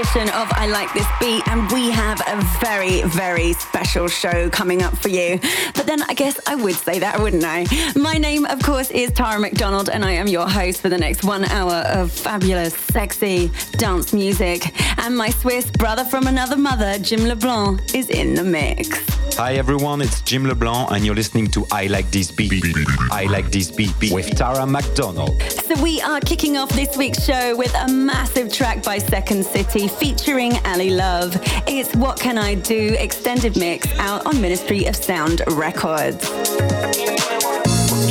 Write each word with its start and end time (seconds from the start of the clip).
edition 0.00 0.30
of 0.30 0.48
I 0.52 0.66
Like 0.66 0.90
This 0.94 1.06
Beat. 1.20 1.46
And 1.48 1.70
we 1.70 1.90
have 1.90 2.22
a 2.26 2.40
very, 2.58 3.02
very 3.02 3.52
special 3.52 4.08
show 4.08 4.48
coming 4.48 4.82
up 4.82 4.96
for 4.96 5.08
you. 5.08 5.38
But 5.74 5.86
then 5.86 6.02
I 6.02 6.14
guess 6.14 6.40
I 6.46 6.54
would 6.54 6.74
say 6.74 6.98
that, 7.00 7.20
wouldn't 7.20 7.44
I? 7.44 7.66
My 7.96 8.14
name, 8.14 8.46
of 8.46 8.62
course, 8.62 8.90
is 8.90 9.10
Tara 9.12 9.38
McDonald, 9.38 9.90
and 9.90 10.02
I 10.02 10.12
am 10.12 10.26
your 10.26 10.48
host 10.48 10.80
for 10.80 10.88
the 10.88 10.96
next 10.96 11.22
one 11.22 11.44
hour 11.44 11.84
of 11.88 12.10
fabulous, 12.10 12.74
sexy 12.74 13.50
dance 13.72 14.14
music. 14.14 14.72
And 14.98 15.16
my 15.16 15.28
Swiss 15.30 15.70
brother 15.70 16.04
from 16.04 16.26
another 16.26 16.56
mother, 16.56 16.98
Jim 16.98 17.26
LeBlanc, 17.26 17.94
is 17.94 18.08
in 18.08 18.34
the 18.34 18.44
mix. 18.44 18.88
Hi 19.36 19.54
everyone, 19.54 20.02
it's 20.02 20.20
Jim 20.22 20.44
LeBlanc, 20.44 20.90
and 20.90 21.04
you're 21.04 21.14
listening 21.14 21.46
to 21.48 21.66
I 21.70 21.86
Like 21.86 22.10
This 22.10 22.30
Beat. 22.30 22.62
I 23.10 23.24
Like 23.24 23.50
This 23.50 23.70
Beat 23.70 24.12
with 24.12 24.36
Tara 24.36 24.66
McDonald. 24.66 25.40
So 25.42 25.80
we 25.82 26.00
are 26.00 26.20
kicking 26.20 26.56
off 26.56 26.68
this 26.70 26.96
week's 26.96 27.24
show 27.24 27.56
with 27.56 27.74
a 27.74 27.88
massive 27.88 28.52
track 28.52 28.82
by 28.82 28.98
Second 28.98 29.44
City 29.44 29.88
featuring 29.98 30.52
Ali 30.64 30.90
Love. 30.90 31.36
It's 31.66 31.94
What 31.96 32.18
Can 32.18 32.38
I 32.38 32.54
Do 32.54 32.96
extended 32.98 33.56
mix 33.56 33.86
out 33.98 34.26
on 34.26 34.40
Ministry 34.40 34.86
of 34.86 34.96
Sound 34.96 35.42
Records. 35.48 36.28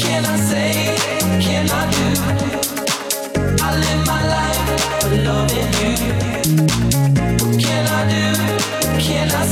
Can 0.02 0.26
I 0.26 0.38
say, 0.38 0.96
can 1.42 1.70
I 1.70 1.92
do? 1.92 2.08
I 3.62 3.70
live 3.84 4.06
my 4.06 4.22
life 4.36 4.60
loving 5.26 5.72
you. 5.82 5.96
Can 7.60 7.84
I 7.88 8.02
do, 8.14 8.26
can 9.02 9.32
I 9.32 9.49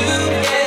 you 0.00 0.59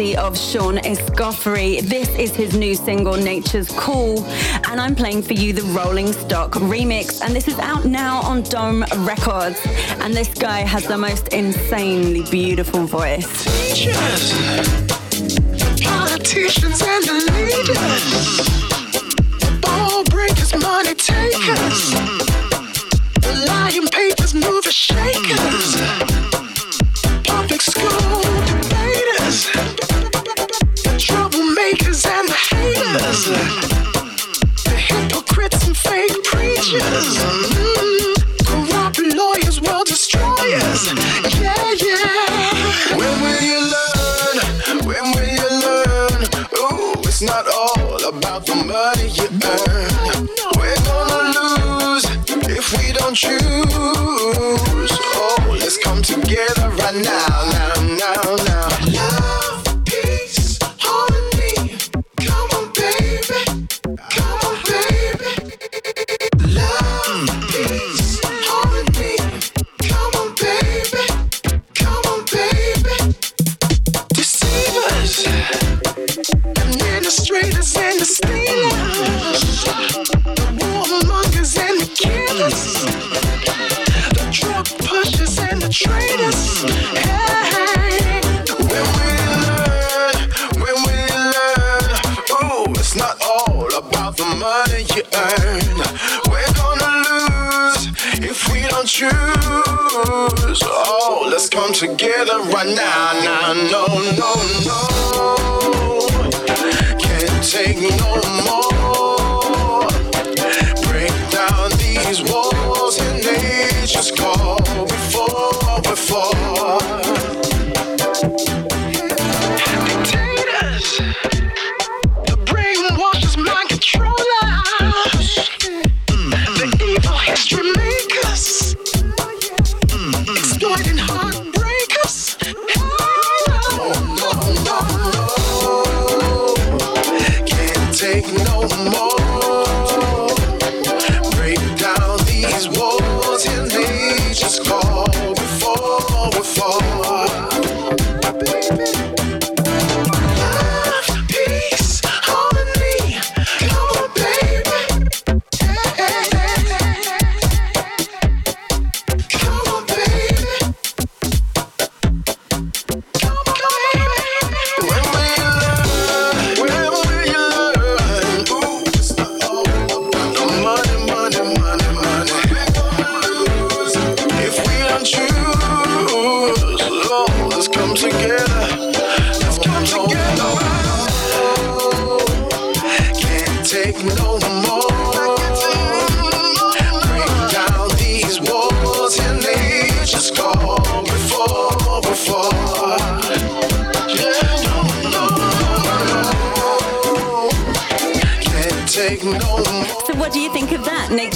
courtesy 0.00 0.16
of 0.16 0.38
Sean 0.38 0.76
Escoffery. 0.78 1.80
This 1.82 2.08
is 2.16 2.34
his 2.34 2.56
new 2.56 2.74
single, 2.74 3.16
Nature's 3.16 3.68
Call, 3.70 4.24
and 4.68 4.80
I'm 4.80 4.94
playing 4.94 5.22
for 5.22 5.34
you 5.34 5.52
the 5.52 5.62
Rolling 5.78 6.12
Stock 6.12 6.52
remix. 6.52 7.20
And 7.22 7.34
this 7.36 7.48
is 7.48 7.58
out 7.58 7.84
now 7.84 8.20
on 8.22 8.42
Dome 8.42 8.84
Records. 8.98 9.60
And 10.00 10.14
this 10.14 10.32
guy 10.32 10.60
has 10.60 10.86
the 10.86 10.96
most 10.96 11.28
insanely 11.28 12.22
beautiful 12.30 12.86
voice. 12.86 13.44
teachers, 13.44 14.32
politicians, 15.82 16.82
and 16.82 17.04
the 17.04 17.14
leaders, 17.32 18.40
ball 19.60 20.04
breakers, 20.04 20.54
money 20.56 20.94
takers, 20.94 22.19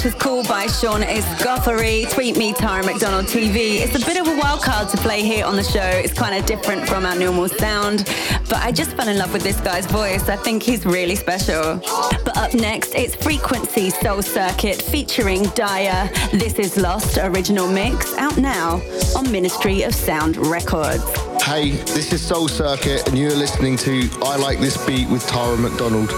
is 0.05 0.13
called 0.13 0.47
by 0.47 0.67
Sean 0.67 1.01
Escoffery. 1.01 2.07
Tweet 2.13 2.37
me, 2.37 2.53
Tara 2.53 2.85
McDonald 2.85 3.25
TV. 3.25 3.79
It's 3.79 3.95
a 3.95 4.05
bit 4.05 4.19
of 4.19 4.27
a 4.27 4.37
wild 4.37 4.61
card 4.61 4.87
to 4.89 4.97
play 4.97 5.23
here 5.23 5.45
on 5.45 5.55
the 5.55 5.63
show. 5.63 5.79
It's 5.79 6.13
kind 6.13 6.35
of 6.35 6.45
different 6.45 6.87
from 6.87 7.05
our 7.05 7.15
normal 7.15 7.49
sound, 7.49 8.05
but 8.47 8.57
I 8.57 8.71
just 8.71 8.91
fell 8.91 9.07
in 9.07 9.17
love 9.17 9.33
with 9.33 9.41
this 9.41 9.59
guy's 9.61 9.85
voice. 9.87 10.29
I 10.29 10.35
think 10.35 10.61
he's 10.61 10.85
really 10.85 11.15
special. 11.15 11.81
But 12.23 12.37
up 12.37 12.53
next, 12.53 12.93
it's 12.93 13.15
Frequency 13.15 13.89
Soul 13.89 14.21
Circuit 14.21 14.81
featuring 14.81 15.43
Dyer. 15.55 16.09
This 16.31 16.59
is 16.59 16.77
Lost 16.77 17.17
Original 17.17 17.67
Mix, 17.67 18.15
out 18.17 18.37
now 18.37 18.81
on 19.15 19.31
Ministry 19.31 19.83
of 19.83 19.95
Sound 19.95 20.37
Records. 20.37 21.03
Hey, 21.43 21.71
this 21.71 22.13
is 22.13 22.21
Soul 22.21 22.47
Circuit, 22.47 23.07
and 23.07 23.17
you're 23.17 23.35
listening 23.35 23.75
to 23.77 24.07
I 24.21 24.35
Like 24.35 24.59
This 24.59 24.83
Beat 24.85 25.09
with 25.09 25.25
Tara 25.25 25.57
McDonald. 25.57 26.09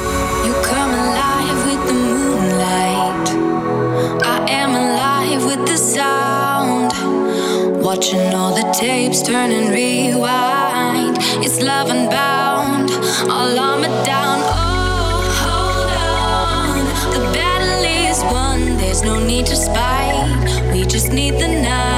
sound. 5.77 6.91
Watching 7.83 8.33
all 8.33 8.53
the 8.53 8.69
tapes 8.73 9.21
turn 9.21 9.51
and 9.51 9.69
rewind. 9.69 11.17
It's 11.45 11.61
love 11.61 11.89
unbound, 11.89 12.89
all 13.29 13.57
armored 13.59 14.05
down. 14.05 14.39
Oh, 14.43 15.21
hold 15.45 15.91
on. 16.01 16.85
The 17.13 17.31
battle 17.31 17.83
is 18.09 18.21
won, 18.33 18.77
there's 18.77 19.03
no 19.03 19.23
need 19.23 19.45
to 19.47 19.55
spite. 19.55 20.73
We 20.73 20.83
just 20.85 21.13
need 21.13 21.35
the 21.35 21.47
night. 21.47 21.96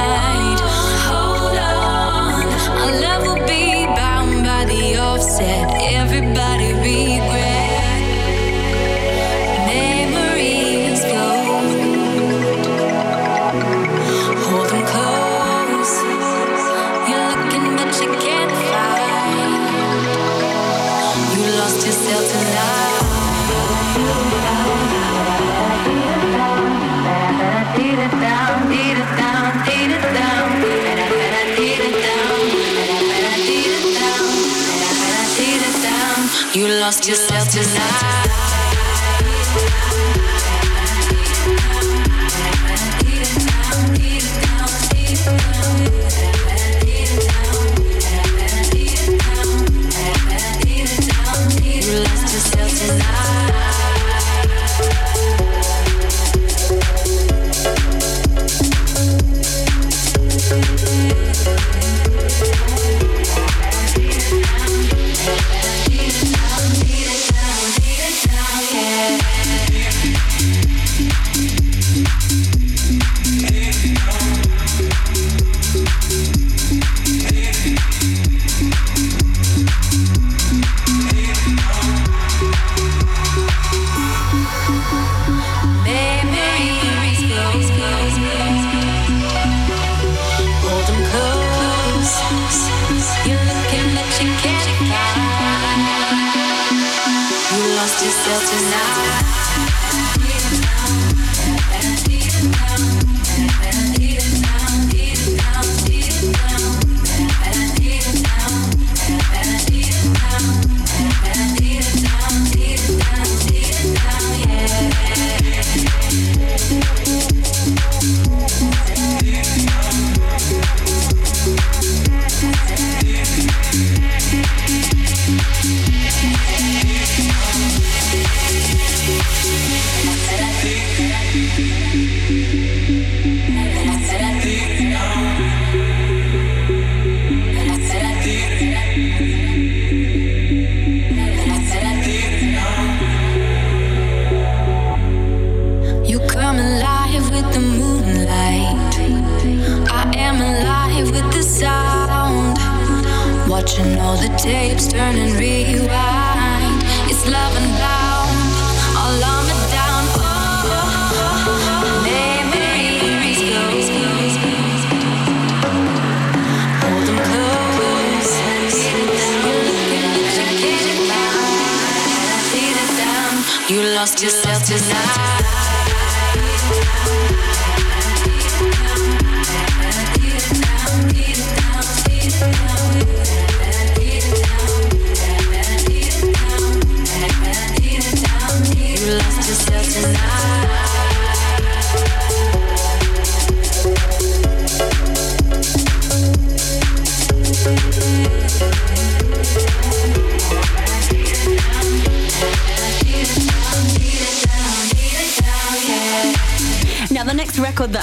lost 36.80 37.06
yourself 37.06 37.46
tonight. 37.50 38.49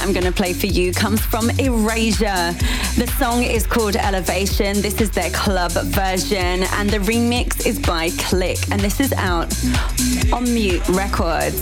I'm 0.08 0.14
going 0.14 0.26
to 0.26 0.32
play 0.32 0.54
for 0.54 0.68
you 0.68 0.94
comes 0.94 1.20
from 1.20 1.50
Erasure. 1.60 2.54
The 2.96 3.14
song 3.20 3.44
is 3.44 3.68
called 3.68 3.98
Elevation. 3.98 4.82
This 4.82 5.02
is 5.02 5.12
their 5.12 5.30
club 5.32 5.74
version, 5.74 6.64
and 6.64 6.90
the 6.90 7.00
remix 7.00 7.66
is 7.66 7.78
by 7.78 8.12
Click, 8.12 8.58
and 8.72 8.80
this 8.80 9.02
is 9.02 9.12
out 9.12 9.54
on 10.32 10.46
Mute 10.46 10.88
Records. 10.88 11.62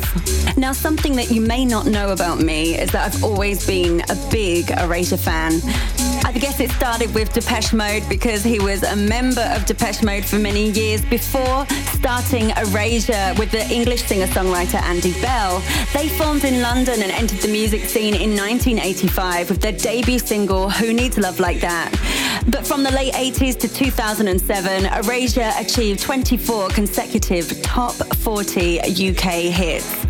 Now, 0.57 0.73
something 0.73 1.15
that 1.15 1.31
you 1.31 1.41
may 1.41 1.65
not 1.65 1.87
know 1.87 2.11
about 2.11 2.39
me 2.39 2.77
is 2.77 2.91
that 2.91 3.15
I've 3.15 3.23
always 3.23 3.65
been 3.65 4.01
a 4.11 4.29
big 4.29 4.69
Erasure 4.69 5.17
fan. 5.17 5.53
I 6.23 6.31
guess 6.31 6.59
it 6.59 6.69
started 6.69 7.11
with 7.15 7.33
Depeche 7.33 7.73
Mode 7.73 8.07
because 8.07 8.43
he 8.43 8.59
was 8.59 8.83
a 8.83 8.95
member 8.95 9.41
of 9.55 9.65
Depeche 9.65 10.03
Mode 10.03 10.23
for 10.23 10.37
many 10.37 10.69
years 10.69 11.03
before 11.03 11.65
starting 12.05 12.51
Erasure 12.51 13.33
with 13.39 13.49
the 13.49 13.67
English 13.73 14.03
singer-songwriter 14.03 14.79
Andy 14.83 15.19
Bell. 15.23 15.59
They 15.91 16.07
formed 16.07 16.43
in 16.43 16.61
London 16.61 17.01
and 17.01 17.11
entered 17.11 17.39
the 17.39 17.47
music 17.47 17.85
scene 17.85 18.13
in 18.13 18.37
1985 18.37 19.49
with 19.49 19.59
their 19.59 19.71
debut 19.71 20.19
single 20.19 20.69
Who 20.69 20.93
Needs 20.93 21.17
Love 21.17 21.39
Like 21.39 21.61
That. 21.61 21.89
But 22.47 22.67
from 22.67 22.83
the 22.83 22.91
late 22.91 23.15
80s 23.15 23.57
to 23.57 23.67
2007, 23.67 24.85
Erasure 24.85 25.51
achieved 25.57 25.99
24 25.99 26.69
consecutive 26.69 27.59
top 27.63 27.95
40 27.95 28.81
UK 28.81 29.51
hits. 29.51 30.04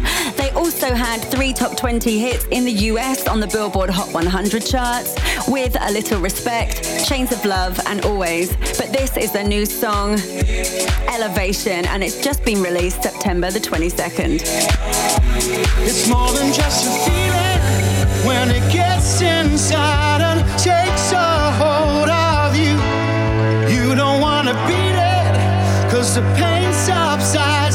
Also 0.55 0.93
had 0.93 1.19
three 1.19 1.51
top 1.51 1.75
20 1.75 2.17
hits 2.17 2.45
in 2.45 2.63
the 2.63 2.71
US 2.71 3.27
on 3.27 3.39
the 3.41 3.47
Billboard 3.47 3.89
Hot 3.89 4.11
100 4.13 4.65
charts 4.65 5.13
with 5.49 5.75
A 5.81 5.91
Little 5.91 6.21
Respect, 6.21 6.81
Chains 7.05 7.33
of 7.33 7.43
Love, 7.43 7.79
and 7.87 8.05
Always. 8.05 8.55
But 8.77 8.93
this 8.93 9.17
is 9.17 9.33
their 9.33 9.43
new 9.43 9.65
song, 9.65 10.13
Elevation, 11.13 11.85
and 11.87 12.03
it's 12.03 12.23
just 12.23 12.45
been 12.45 12.61
released 12.63 13.03
September 13.03 13.51
the 13.51 13.59
22nd. 13.59 14.41
It's 15.85 16.07
more 16.07 16.31
than 16.31 16.53
just 16.53 16.87
a 16.87 16.91
feeling 17.03 18.25
when 18.25 18.49
it 18.49 18.71
gets 18.71 19.21
inside 19.21 20.21
and 20.21 20.39
takes 20.57 21.11
a 21.11 21.51
hold 21.59 22.09
of 22.09 22.55
you. 22.55 22.75
You 23.75 23.93
don't 23.93 24.21
wanna 24.21 24.53
beat 24.67 24.95
it, 24.95 25.91
cause 25.91 26.15
the 26.15 26.21
pain 26.37 26.71
subsides 26.73 27.74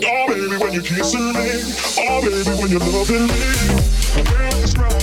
kissing 0.81 1.33
me. 1.33 1.61
Oh, 1.99 2.21
baby, 2.21 2.49
when 2.61 2.69
you're 2.71 2.79
loving 2.79 3.27
me. 3.27 5.00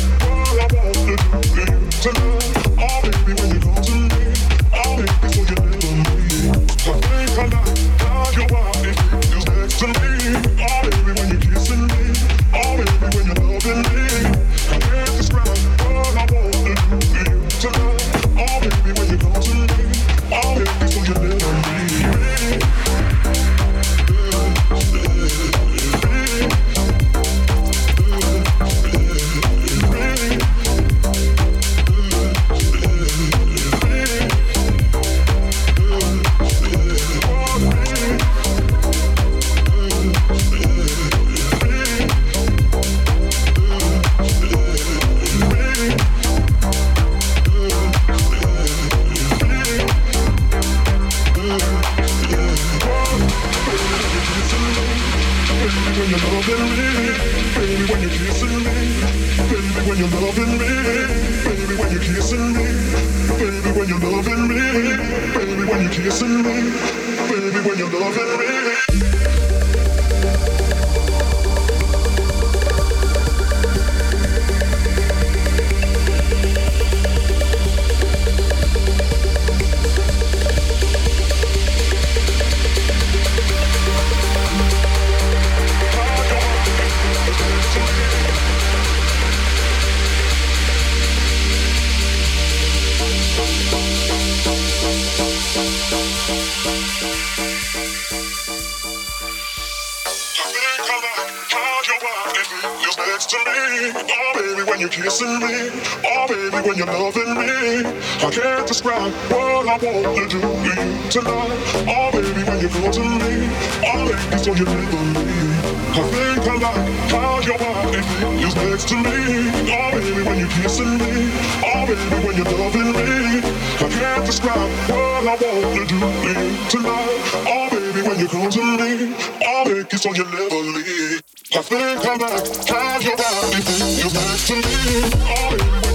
When 104.79 104.87
you're 104.87 105.05
kissing 105.05 105.41
me. 105.41 105.71
Oh, 106.07 106.27
baby, 106.29 106.69
when 106.69 106.77
you're 106.77 106.87
loving 106.87 107.35
me. 107.35 107.83
I 108.23 108.31
can't 108.31 108.67
describe 108.67 109.13
what 109.31 109.67
I 109.67 109.77
want 109.83 110.17
to 110.19 110.29
do 110.29 110.41
to 110.41 110.47
you 110.63 111.11
tonight. 111.11 111.59
Oh, 111.91 112.11
baby, 112.13 112.43
when 112.47 112.61
you 112.61 112.69
come 112.69 112.91
to 112.93 113.03
me. 113.03 113.51
Oh, 113.83 114.07
baby, 114.07 114.39
so 114.39 114.55
you 114.55 114.65
never 114.65 115.03
leave. 115.19 115.59
I 115.91 116.03
think 116.15 116.47
I 116.47 116.55
like 116.63 117.11
how 117.11 117.41
your 117.41 117.59
body 117.59 118.03
feels 118.07 118.55
next 118.55 118.89
to 118.89 118.97
me. 119.03 119.51
Oh, 119.67 119.91
baby, 119.99 120.23
when 120.23 120.39
you're 120.39 120.55
kissing 120.63 120.95
me. 120.95 121.27
Oh, 121.67 121.83
baby, 121.83 122.27
when 122.27 122.37
you're 122.37 122.59
loving 122.59 122.93
me. 122.95 123.43
I 123.83 123.89
can't 123.91 124.27
describe 124.27 124.71
what 124.87 125.27
I 125.27 125.35
want 125.35 125.75
to 125.75 125.87
do 125.87 125.99
to 125.99 126.07
you 126.23 126.69
tonight. 126.71 127.19
Oh, 127.51 127.69
baby, 127.73 128.07
when 128.07 128.19
you 128.21 128.29
come 128.29 128.49
to 128.49 128.63
me. 128.79 129.17
I'll 129.45 129.65
make 129.65 129.93
it 129.93 129.99
so 129.99 130.15
you 130.15 130.25
never 130.25 130.55
leave. 130.55 131.28
I 131.51 131.63
think 131.63 132.05
I 132.05 132.17
like 132.17 132.67
how 132.69 133.01
your 133.01 133.17
body 133.17 133.63
feels 133.63 134.13
next 134.13 134.49
to 134.49 134.55
me. 134.57 135.11
Oh, 135.25 135.88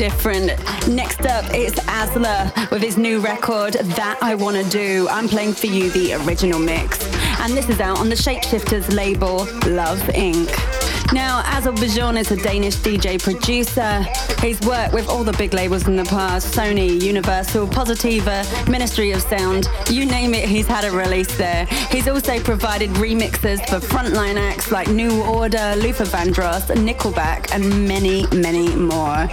different. 0.00 0.48
Next 0.88 1.26
up 1.26 1.54
is 1.54 1.74
Asla 1.74 2.70
with 2.70 2.80
his 2.80 2.96
new 2.96 3.20
record, 3.20 3.74
That 3.74 4.18
I 4.22 4.34
Wanna 4.34 4.64
Do. 4.64 5.06
I'm 5.10 5.28
playing 5.28 5.52
for 5.52 5.66
you 5.66 5.90
the 5.90 6.14
original 6.24 6.58
mix. 6.58 7.04
And 7.38 7.52
this 7.52 7.68
is 7.68 7.80
out 7.80 7.98
on 7.98 8.08
the 8.08 8.14
Shapeshifters 8.14 8.94
label, 8.96 9.46
Love 9.70 10.00
Inc. 10.14 10.79
Now, 11.12 11.42
Azal 11.42 11.74
Bijan 11.74 12.16
is 12.16 12.30
a 12.30 12.36
Danish 12.36 12.76
DJ 12.76 13.20
producer. 13.20 14.06
He's 14.40 14.60
worked 14.60 14.94
with 14.94 15.08
all 15.08 15.24
the 15.24 15.32
big 15.32 15.52
labels 15.52 15.88
in 15.88 15.96
the 15.96 16.04
past 16.04 16.54
Sony, 16.54 17.02
Universal, 17.02 17.66
Positiva, 17.66 18.46
Ministry 18.70 19.10
of 19.10 19.20
Sound. 19.22 19.66
You 19.88 20.06
name 20.06 20.34
it, 20.34 20.48
he's 20.48 20.68
had 20.68 20.84
a 20.84 20.90
release 20.92 21.36
there. 21.36 21.66
He's 21.90 22.06
also 22.06 22.38
provided 22.38 22.90
remixes 22.90 23.58
for 23.68 23.84
frontline 23.84 24.36
acts 24.36 24.70
like 24.70 24.86
New 24.86 25.22
Order, 25.24 25.74
Luther 25.76 26.04
Vandross, 26.04 26.72
Nickelback, 26.76 27.52
and 27.52 27.88
many, 27.88 28.24
many 28.28 28.72
more. 28.76 29.26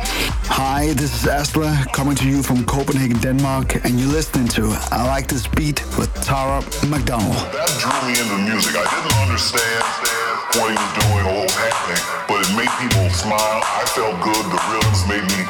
Hi, 0.49 0.93
this 0.93 1.13
is 1.21 1.27
Astra 1.27 1.85
coming 1.93 2.15
to 2.15 2.27
you 2.27 2.41
from 2.41 2.65
Copenhagen, 2.65 3.19
Denmark, 3.19 3.85
and 3.85 3.99
you're 3.99 4.09
listening 4.09 4.47
to 4.49 4.75
I 4.91 5.05
Like 5.05 5.27
This 5.27 5.45
Beat 5.47 5.83
with 5.95 6.11
Tara 6.23 6.61
McDonald. 6.87 7.35
That 7.53 7.69
drew 7.77 8.09
me 8.09 8.19
into 8.19 8.51
music. 8.51 8.75
I 8.75 9.03
didn't 9.03 9.21
understand 9.21 10.26
what 10.55 10.71
was 10.71 10.91
doing 11.03 11.25
or 11.27 11.35
what 11.43 11.51
happening, 11.51 12.03
but 12.31 12.39
it 12.47 12.51
made 12.55 12.71
people 12.79 13.09
smile. 13.11 13.59
I 13.65 13.83
felt 13.91 14.15
good. 14.23 14.43
The 14.47 14.59
rhythms 14.71 15.03
made 15.11 15.25
me 15.35 15.43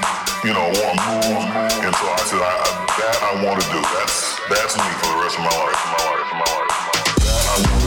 you 0.43 0.53
know, 0.53 0.69
want 0.79 0.95
to 0.95 1.05
move. 1.11 1.43
And 1.83 1.93
so 1.95 2.05
I 2.07 2.21
said, 2.23 2.39
I, 2.39 2.53
I, 2.55 2.69
that 2.97 3.17
I 3.25 3.31
want 3.43 3.59
to 3.61 3.67
do. 3.73 3.81
That's 3.81 4.37
that's 4.47 4.77
me 4.77 4.89
for 5.01 5.09
the 5.11 5.19
rest 5.23 5.35
of 5.37 5.43
my 5.43 5.55
life. 5.59 5.81
My 5.91 6.03
life. 6.07 6.29
My 6.31 6.45
life. 6.45 6.71
My 6.71 6.93
life. 6.93 7.17
That 7.25 7.45
I 7.49 7.55
want 7.67 7.86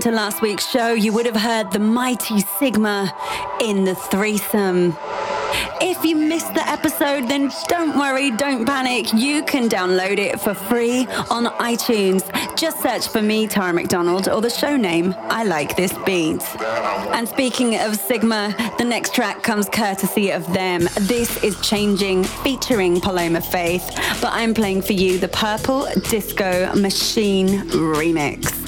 you 0.00 0.04
tuned 0.04 0.14
into 0.14 0.22
last 0.22 0.40
week's 0.40 0.66
show, 0.66 0.92
you 0.92 1.12
would 1.12 1.26
have 1.26 1.36
heard 1.36 1.72
the 1.72 1.78
mighty 1.78 2.40
Sigma 2.58 3.12
in 3.60 3.84
the 3.84 3.94
threesome. 3.94 4.96
If 5.82 6.04
you 6.04 6.16
missed 6.16 6.54
the 6.54 6.66
episode, 6.68 7.28
then 7.28 7.50
don't 7.68 7.98
worry, 7.98 8.30
don't 8.30 8.64
panic. 8.64 9.12
You 9.12 9.42
can 9.42 9.68
download 9.68 10.18
it 10.18 10.40
for 10.40 10.54
free 10.54 11.06
on 11.30 11.46
iTunes. 11.58 12.22
Just 12.56 12.82
search 12.82 13.08
for 13.08 13.20
me, 13.20 13.46
Tara 13.46 13.72
McDonald, 13.72 14.28
or 14.28 14.40
the 14.40 14.50
show 14.50 14.76
name, 14.76 15.14
I 15.18 15.44
Like 15.44 15.76
This 15.76 15.92
Beat. 16.06 16.42
And 17.14 17.28
speaking 17.28 17.78
of 17.78 17.96
Sigma, 17.96 18.54
the 18.78 18.84
next 18.84 19.14
track 19.14 19.42
comes 19.42 19.68
courtesy 19.68 20.30
of 20.30 20.50
them. 20.52 20.88
This 21.00 21.42
is 21.42 21.60
Changing, 21.60 22.24
featuring 22.24 23.00
Paloma 23.00 23.40
Faith, 23.40 23.86
but 24.20 24.32
I'm 24.32 24.54
playing 24.54 24.82
for 24.82 24.92
you 24.92 25.18
the 25.18 25.28
Purple 25.28 25.86
Disco 26.08 26.74
Machine 26.74 27.60
remix. 27.70 28.59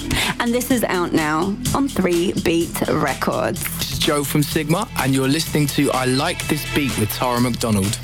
And 0.43 0.53
this 0.53 0.73
is 0.73 0.83
out 0.85 1.13
now 1.13 1.57
on 1.73 1.87
3 1.87 2.33
Beat 2.45 2.89
Records. 2.89 3.63
This 3.79 3.93
is 3.93 3.99
Joe 4.01 4.25
from 4.25 4.43
Sigma, 4.43 4.89
and 4.99 5.15
you're 5.15 5.29
listening 5.29 5.69
to 5.69 5.93
I 5.93 6.07
Like 6.07 6.49
This 6.49 6.67
Beat 6.75 6.99
with 6.99 7.11
Tara 7.11 7.41
McDonald. 7.41 7.97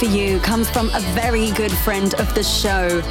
For 0.00 0.06
you 0.06 0.40
comes 0.40 0.70
from 0.70 0.88
a 0.94 1.00
very 1.12 1.50
good 1.50 1.70
friend 1.70 2.14
of 2.14 2.34
the 2.34 2.42
show. 2.42 3.02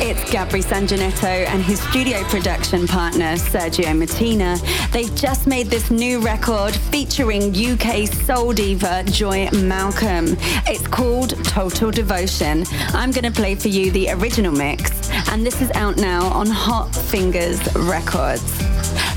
It's 0.00 0.28
Gabri 0.28 0.60
Sanjanetto 0.64 1.46
and 1.46 1.62
his 1.62 1.80
studio 1.80 2.24
production 2.24 2.88
partner, 2.88 3.34
Sergio 3.34 3.96
Martina. 3.96 4.56
They've 4.90 5.14
just 5.14 5.46
made 5.46 5.68
this 5.68 5.92
new 5.92 6.18
record 6.18 6.74
featuring 6.74 7.54
UK 7.54 8.08
soul 8.08 8.52
diva 8.52 9.04
Joy 9.04 9.50
Malcolm. 9.52 10.36
It's 10.66 10.88
called 10.88 11.30
Total 11.44 11.92
Devotion. 11.92 12.64
I'm 12.88 13.12
going 13.12 13.24
to 13.24 13.30
play 13.30 13.54
for 13.54 13.68
you 13.68 13.92
the 13.92 14.10
original 14.10 14.52
mix, 14.52 15.10
and 15.30 15.46
this 15.46 15.62
is 15.62 15.70
out 15.76 15.96
now 15.96 16.24
on 16.26 16.48
Hot 16.48 16.92
Fingers 17.12 17.60
Records. 17.76 18.42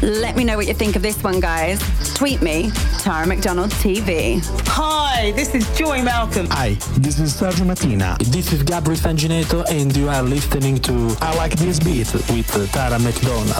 Let 0.01 0.36
me 0.36 0.43
know 0.43 0.58
what 0.58 0.67
you 0.67 0.73
think 0.73 0.97
of 0.97 1.01
this 1.01 1.23
one, 1.23 1.39
guys. 1.39 1.79
Tweet 2.13 2.41
me, 2.41 2.69
Tara 2.99 3.25
McDonald 3.25 3.71
TV. 3.71 4.43
Hi, 4.67 5.31
this 5.31 5.55
is 5.55 5.65
Joy 5.77 6.03
Malcolm. 6.03 6.47
Hi, 6.49 6.73
this 6.97 7.19
is 7.21 7.34
Sergio 7.34 7.65
Martina. 7.65 8.17
This 8.19 8.51
is 8.51 8.63
Gabri 8.63 8.97
Sanginetto, 8.97 9.63
and 9.69 9.95
you 9.95 10.10
are 10.10 10.21
listening 10.21 10.77
to 10.79 11.15
I 11.21 11.38
Like 11.38 11.53
This 11.55 11.79
Beat 11.79 12.13
with 12.13 12.69
Tara 12.73 12.99
McDonald. 12.99 13.55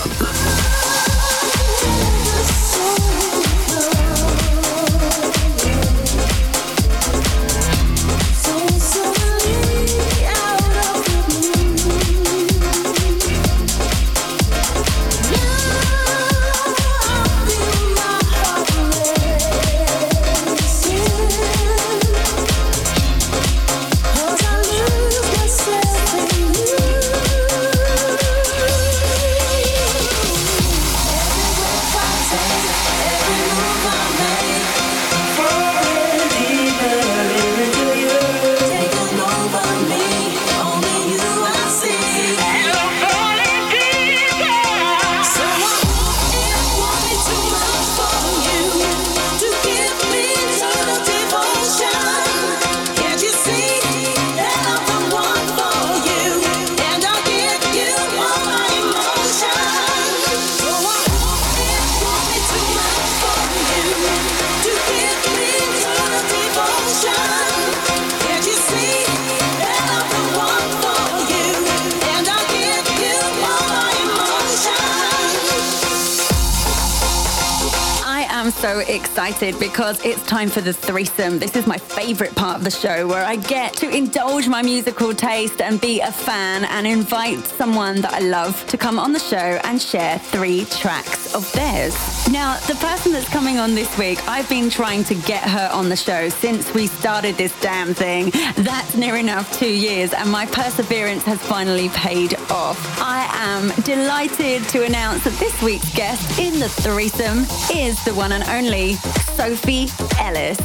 Because 79.76 80.06
it's 80.06 80.26
time 80.26 80.48
for 80.48 80.62
the 80.62 80.72
threesome. 80.72 81.38
This 81.38 81.58
is 81.58 81.68
my 81.68 81.78
favorite 81.78 82.34
part 82.34 82.60
of 82.60 82.64
the 82.64 82.72
show 82.72 83.10
where 83.10 83.26
I 83.26 83.36
get 83.36 83.74
to 83.74 83.90
indulge 83.90 84.48
my 84.48 84.62
musical 84.62 85.14
taste 85.14 85.60
and 85.60 85.82
be 85.82 86.00
a 86.00 86.14
fan 86.14 86.64
and 86.64 86.88
invite 86.88 87.40
someone 87.40 88.00
that 88.00 88.14
I 88.14 88.20
love 88.20 88.66
to 88.68 88.78
come 88.78 88.98
on 88.98 89.12
the 89.12 89.20
show 89.20 89.60
and 89.66 89.82
share 89.82 90.18
three 90.18 90.64
tracks 90.64 91.36
of 91.36 91.52
theirs. 91.52 91.94
Now, 92.32 92.58
the 92.68 92.76
person 92.76 93.12
that's 93.12 93.28
coming 93.28 93.58
on 93.58 93.76
this 93.76 93.98
week, 93.98 94.26
I've 94.30 94.48
been 94.48 94.70
trying 94.70 95.04
to 95.04 95.14
get 95.14 95.44
her 95.44 95.70
on 95.74 95.90
the 95.90 95.98
show 95.98 96.30
since 96.30 96.74
we 96.74 96.88
started 96.88 97.36
this 97.36 97.60
damn 97.60 97.94
thing. 97.94 98.32
That's 98.56 98.96
near 98.96 99.18
enough 99.18 99.60
two 99.60 99.74
years, 99.74 100.14
and 100.14 100.32
my 100.32 100.46
perseverance 100.46 101.24
has 101.24 101.42
finally 101.42 101.90
paid 101.90 102.36
off. 102.50 102.80
I 103.02 103.28
am 103.34 103.74
delighted 103.82 104.64
to 104.70 104.86
announce 104.86 105.26
that 105.26 105.38
this 105.38 105.62
week's 105.62 105.94
guest 105.94 106.40
in 106.40 106.62
the 106.62 106.70
threesome 106.70 107.40
is 107.76 108.02
the 108.06 108.14
one 108.14 108.32
and 108.32 108.44
only 108.46 108.96
Sophie 109.36 109.90
Ellis 110.18 110.58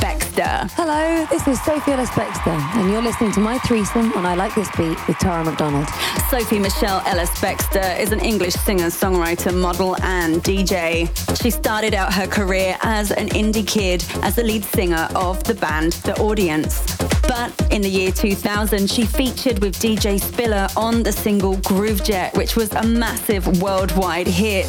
Bextor. 0.00 0.68
Hello, 0.72 1.24
this 1.30 1.46
is 1.46 1.62
Sophie 1.62 1.92
Ellis 1.92 2.10
Bextor, 2.10 2.58
and 2.74 2.90
you're 2.90 3.00
listening 3.00 3.30
to 3.32 3.40
my 3.40 3.56
threesome 3.60 4.12
on 4.14 4.26
I 4.26 4.34
Like 4.34 4.52
This 4.56 4.68
Beat 4.76 4.98
with 5.06 5.16
Tara 5.18 5.44
McDonald. 5.44 5.88
Sophie 6.28 6.58
Michelle 6.58 7.02
Ellis 7.06 7.30
Bextor 7.38 7.98
is 8.00 8.10
an 8.10 8.18
English 8.18 8.54
singer, 8.54 8.86
songwriter, 8.86 9.56
model, 9.56 9.96
and 10.02 10.42
DJ. 10.42 11.06
She 11.40 11.50
started 11.50 11.94
out 11.94 12.12
her 12.12 12.26
career 12.26 12.76
as 12.82 13.12
an 13.12 13.28
indie 13.28 13.66
kid 13.66 14.04
as 14.24 14.34
the 14.34 14.42
lead 14.42 14.64
singer 14.64 15.08
of 15.14 15.42
the 15.44 15.54
band 15.54 15.92
The 15.92 16.18
Audience. 16.18 16.95
But 17.28 17.52
in 17.72 17.82
the 17.82 17.88
year 17.88 18.10
2000, 18.12 18.88
she 18.88 19.04
featured 19.04 19.58
with 19.58 19.78
DJ 19.78 20.20
Spiller 20.20 20.68
on 20.76 21.02
the 21.02 21.12
single 21.12 21.56
Groove 21.58 22.02
Jet, 22.04 22.36
which 22.36 22.56
was 22.56 22.72
a 22.72 22.82
massive 22.82 23.60
worldwide 23.60 24.26
hit. 24.26 24.66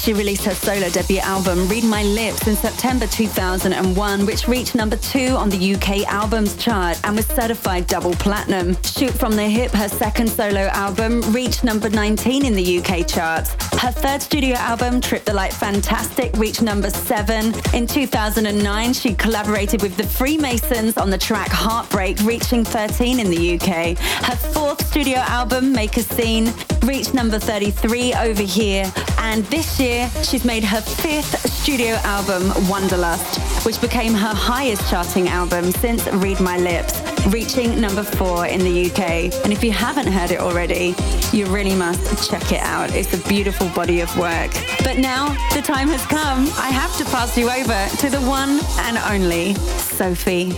She 0.00 0.12
released 0.12 0.44
her 0.44 0.54
solo 0.54 0.88
debut 0.88 1.18
album, 1.18 1.68
Read 1.68 1.84
My 1.84 2.02
Lips, 2.02 2.46
in 2.48 2.56
September 2.56 3.06
2001, 3.06 4.26
which 4.26 4.48
reached 4.48 4.74
number 4.74 4.96
two 4.96 5.36
on 5.36 5.50
the 5.50 5.74
UK 5.74 6.06
albums 6.06 6.56
chart 6.56 6.98
and 7.04 7.14
was 7.14 7.26
certified 7.26 7.86
double 7.86 8.14
platinum. 8.14 8.76
Shoot 8.82 9.12
from 9.12 9.36
the 9.36 9.44
Hip, 9.44 9.70
her 9.72 9.88
second 9.88 10.28
solo 10.28 10.68
album, 10.72 11.20
reached 11.32 11.62
number 11.62 11.90
19 11.90 12.44
in 12.44 12.54
the 12.54 12.78
UK 12.78 13.06
charts. 13.06 13.52
Her 13.78 13.92
third 13.92 14.22
studio 14.22 14.56
album, 14.56 15.00
Trip 15.00 15.24
the 15.24 15.34
Light 15.34 15.52
Fantastic, 15.52 16.34
reached 16.36 16.62
number 16.62 16.90
seven. 16.90 17.54
In 17.74 17.86
2009, 17.86 18.92
she 18.92 19.14
collaborated 19.14 19.82
with 19.82 19.96
the 19.96 20.02
Freemasons 20.04 20.96
on 20.96 21.10
the 21.10 21.18
track 21.18 21.50
Heartbreak, 21.50 21.97
reaching 21.98 22.64
13 22.64 23.18
in 23.18 23.28
the 23.28 23.54
UK. 23.56 23.98
Her 24.24 24.36
fourth 24.36 24.86
studio 24.86 25.16
album, 25.18 25.72
Make 25.72 25.96
a 25.96 26.02
Scene, 26.02 26.52
reached 26.84 27.12
number 27.12 27.40
33 27.40 28.14
over 28.14 28.42
here. 28.42 28.90
And 29.18 29.44
this 29.46 29.80
year, 29.80 30.08
she's 30.22 30.44
made 30.44 30.62
her 30.62 30.80
fifth 30.80 31.50
studio 31.50 31.94
album, 32.04 32.52
Wanderlust, 32.68 33.64
which 33.66 33.80
became 33.80 34.14
her 34.14 34.32
highest 34.32 34.88
charting 34.88 35.28
album 35.28 35.72
since 35.72 36.06
Read 36.12 36.38
My 36.38 36.56
Lips, 36.56 37.00
reaching 37.26 37.80
number 37.80 38.02
four 38.02 38.46
in 38.46 38.60
the 38.60 38.90
UK. 38.90 39.34
And 39.44 39.52
if 39.52 39.62
you 39.62 39.72
haven't 39.72 40.06
heard 40.06 40.30
it 40.30 40.40
already, 40.40 40.94
you 41.32 41.46
really 41.46 41.74
must 41.74 42.30
check 42.30 42.52
it 42.52 42.60
out. 42.60 42.94
It's 42.94 43.12
a 43.12 43.28
beautiful 43.28 43.68
body 43.70 44.00
of 44.00 44.16
work. 44.18 44.52
But 44.84 44.98
now 44.98 45.28
the 45.54 45.62
time 45.62 45.88
has 45.88 46.04
come. 46.06 46.48
I 46.58 46.70
have 46.70 46.96
to 46.98 47.04
pass 47.06 47.36
you 47.36 47.50
over 47.50 47.88
to 47.98 48.10
the 48.10 48.20
one 48.22 48.60
and 48.80 48.98
only 49.10 49.54
Sophie 49.54 50.52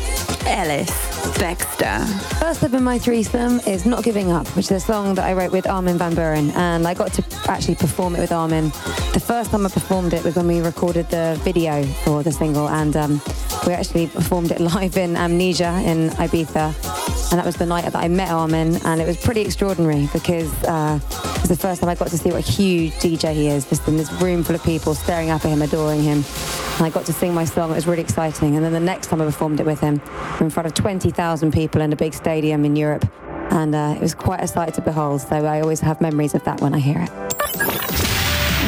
Ellis 0.47 0.91
Bextor. 1.39 2.07
First 2.41 2.63
up 2.65 2.73
in 2.73 2.83
my 2.83 2.99
threesome 2.99 3.61
is 3.61 3.85
Not 3.85 4.03
Giving 4.05 4.31
Up, 4.33 4.47
which 4.57 4.67
is 4.67 4.73
a 4.73 4.81
song 4.81 5.15
that 5.15 5.25
I 5.25 5.33
wrote 5.33 5.53
with 5.53 5.67
Armin 5.67 5.99
van 5.99 6.15
Buuren, 6.15 6.55
and 6.55 6.87
I 6.87 6.95
got 6.95 7.13
to 7.15 7.25
actually 7.49 7.77
perform 7.77 8.17
it 8.17 8.21
with 8.21 8.33
Armin. 8.33 8.71
The 9.13 9.23
first 9.25 9.51
time 9.51 9.67
I 9.67 9.69
performed 9.69 10.13
it 10.15 10.25
was 10.25 10.37
when 10.37 10.47
we 10.47 10.61
recorded 10.61 11.09
the 11.11 11.39
video 11.43 11.83
for 12.05 12.23
the 12.23 12.33
single, 12.33 12.69
and 12.69 12.97
um, 12.97 13.21
we 13.67 13.73
actually 13.73 14.07
performed 14.09 14.51
it 14.51 14.61
live 14.75 14.97
in 14.97 15.17
Amnesia 15.17 15.83
in 15.85 16.11
Ibiza. 16.11 16.50
And 16.59 17.39
that 17.39 17.47
was 17.47 17.57
the 17.57 17.67
night 17.67 17.85
that 17.85 17.95
I 17.95 18.09
met 18.09 18.31
Armin, 18.31 18.77
and 18.85 19.01
it 19.01 19.07
was 19.07 19.17
pretty 19.17 19.43
extraordinary 19.43 20.09
because 20.13 20.53
uh, 20.65 20.99
it 21.03 21.41
was 21.41 21.49
the 21.49 21.57
first 21.57 21.81
time 21.81 21.89
I 21.89 21.95
got 21.95 22.09
to 22.09 22.19
see 22.19 22.31
what 22.31 22.47
a 22.47 22.51
huge 22.51 22.93
DJ 22.95 23.33
he 23.35 23.49
is, 23.49 23.69
just 23.69 23.87
in 23.87 23.97
this 23.97 24.11
room 24.21 24.43
full 24.43 24.57
of 24.57 24.63
people 24.65 24.95
staring 24.95 25.31
up 25.31 25.45
at 25.45 25.49
him, 25.49 25.63
adoring 25.63 26.03
him. 26.03 26.25
And 26.77 26.87
I 26.87 26.91
got 26.91 27.07
to 27.07 27.13
sing 27.13 27.33
my 27.33 27.45
song. 27.45 27.71
It 27.71 27.75
was 27.75 27.87
really 27.87 28.03
exciting. 28.03 28.57
And 28.57 28.65
then 28.65 28.73
the 28.73 28.81
next 28.81 29.09
time 29.09 29.23
I 29.23 29.27
performed 29.27 29.61
it 29.61 29.67
with 29.67 29.81
him, 29.81 30.01
in 30.41 30.51
front 30.51 30.67
of 30.67 30.75
20,000 30.75 31.53
people 31.53 31.81
in 31.81 31.93
a 31.93 31.97
big 31.97 32.15
stadium 32.15 32.65
in 32.65 32.75
Europe. 32.75 33.09
And 33.51 33.75
uh, 33.75 33.95
it 33.97 34.03
was 34.03 34.15
quite 34.15 34.41
a 34.41 34.49
sight 34.49 34.75
to 34.75 34.81
behold. 34.81 35.21
So 35.21 35.37
I 35.37 35.61
always 35.61 35.81
have 35.81 36.01
memories 36.01 36.35
of 36.35 36.43
that 36.45 36.61
when 36.61 36.75
I 36.75 36.79
hear 36.79 37.01
it. 37.01 37.11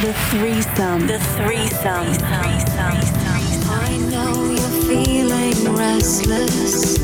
The 0.02 0.12
threesome. 0.30 1.06
The 1.06 1.18
threesome. 1.36 2.06
I 3.74 3.96
know 4.10 4.50
you're 4.50 4.82
feeling 5.04 5.76
restless, 5.76 6.98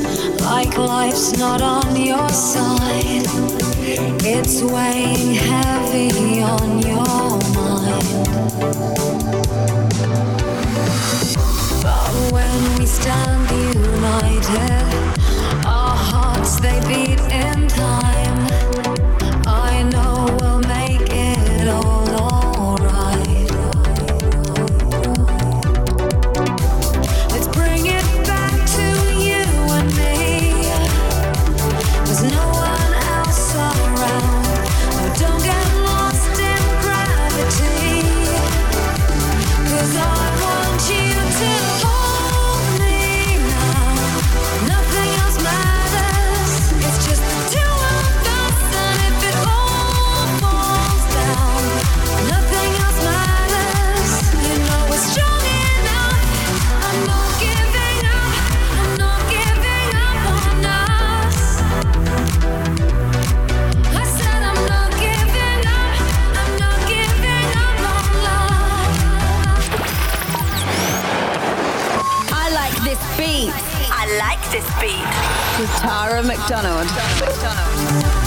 like 0.50 0.78
life's 0.78 1.36
not 1.36 1.60
on 1.60 1.94
your 1.94 2.28
side. 2.30 3.26
It's 4.34 4.62
weighing 4.62 5.34
heavy 5.34 6.40
on 6.40 6.78
your 6.80 7.30
mind. 7.54 8.24
But 11.82 12.12
when 12.32 12.78
we 12.78 12.86
stand 12.86 13.50
united, 13.74 14.86
our 15.66 15.96
hearts 16.10 16.58
they 16.60 16.80
beat 16.88 17.20
in 17.30 17.68
time. 17.68 18.27
Tara 75.80 76.22
McDonald. 76.24 78.17